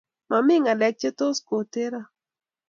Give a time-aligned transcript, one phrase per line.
[0.29, 2.01] Mami ngalek che tos kotero.